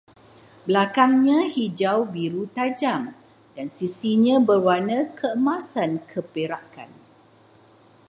[0.67, 3.03] Belakangnya hijau-biru tajam,
[3.55, 6.89] dan sisinya berwarna keemasan-keperakan